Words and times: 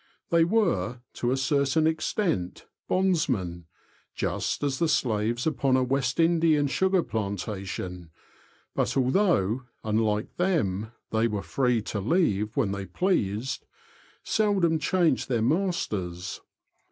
They 0.31 0.43
were, 0.43 1.01
to 1.13 1.31
a 1.31 1.37
certain 1.37 1.85
extent, 1.85 2.65
bondsmen, 2.87 3.65
just 4.15 4.63
as 4.63 4.79
the 4.79 4.87
slaves 4.87 5.45
upon 5.45 5.77
a 5.77 5.83
West 5.83 6.19
Indian 6.19 6.65
sugar 6.65 7.03
planta 7.03 7.63
tion, 7.67 8.09
but 8.73 8.97
although, 8.97 9.61
unlike 9.83 10.37
them, 10.37 10.91
they 11.11 11.27
were 11.27 11.43
free 11.43 11.83
to 11.83 11.99
leave 11.99 12.57
when 12.57 12.71
they 12.71 12.87
pleased, 12.87 13.67
seldom 14.23 14.79
changed 14.79 15.29
their 15.29 15.43
masters. 15.43 16.41